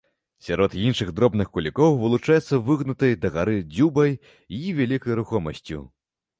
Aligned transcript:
Сярод 0.45 0.71
іншых 0.85 1.11
дробных 1.19 1.51
кулікоў 1.57 1.99
вылучаецца 2.05 2.59
выгнутай 2.71 3.13
дагары 3.27 3.55
дзюбай 3.77 4.11
і 4.61 4.75
вялікай 4.81 5.13
рухомасцю. 5.23 5.81